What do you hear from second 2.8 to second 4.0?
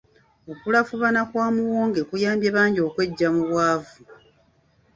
okweggya mu bwavu.